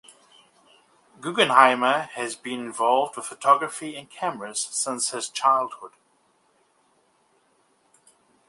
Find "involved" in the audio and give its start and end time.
2.59-3.15